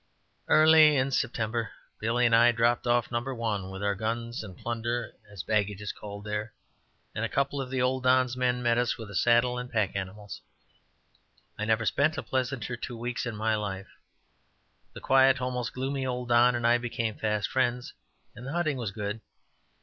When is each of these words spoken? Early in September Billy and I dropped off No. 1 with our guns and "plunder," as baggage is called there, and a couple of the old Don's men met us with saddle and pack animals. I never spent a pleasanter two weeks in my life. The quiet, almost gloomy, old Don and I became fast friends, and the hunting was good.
Early 0.47 0.95
in 0.97 1.11
September 1.11 1.69
Billy 1.99 2.25
and 2.25 2.35
I 2.35 2.51
dropped 2.53 2.87
off 2.87 3.11
No. 3.11 3.21
1 3.21 3.69
with 3.69 3.83
our 3.83 3.93
guns 3.93 4.43
and 4.43 4.57
"plunder," 4.57 5.13
as 5.31 5.43
baggage 5.43 5.79
is 5.79 5.91
called 5.91 6.23
there, 6.23 6.53
and 7.13 7.23
a 7.23 7.29
couple 7.29 7.61
of 7.61 7.69
the 7.69 7.83
old 7.83 8.01
Don's 8.01 8.35
men 8.35 8.63
met 8.63 8.79
us 8.79 8.97
with 8.97 9.15
saddle 9.15 9.59
and 9.59 9.71
pack 9.71 9.95
animals. 9.95 10.41
I 11.55 11.65
never 11.65 11.85
spent 11.85 12.17
a 12.17 12.23
pleasanter 12.23 12.75
two 12.77 12.97
weeks 12.97 13.27
in 13.27 13.35
my 13.35 13.53
life. 13.55 13.91
The 14.93 15.01
quiet, 15.01 15.39
almost 15.39 15.71
gloomy, 15.71 16.07
old 16.07 16.29
Don 16.29 16.55
and 16.55 16.65
I 16.65 16.79
became 16.79 17.19
fast 17.19 17.47
friends, 17.49 17.93
and 18.33 18.47
the 18.47 18.53
hunting 18.53 18.77
was 18.77 18.89
good. 18.89 19.21